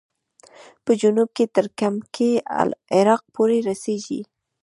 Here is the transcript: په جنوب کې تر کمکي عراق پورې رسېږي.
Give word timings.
په 0.83 0.91
جنوب 1.01 1.29
کې 1.37 1.45
تر 1.55 1.65
کمکي 1.79 2.31
عراق 2.97 3.21
پورې 3.35 3.57
رسېږي. 3.69 4.21